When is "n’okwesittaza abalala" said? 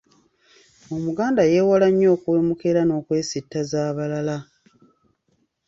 2.85-4.37